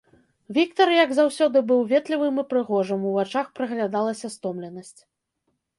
Віктар, 0.57 0.89
як 1.03 1.11
заўсёды, 1.17 1.57
быў 1.73 1.83
ветлівым 1.91 2.35
і 2.45 2.49
прыгожым, 2.55 3.07
у 3.11 3.13
вачах 3.19 3.47
праглядалася 3.61 4.27
стомленасць. 4.39 4.97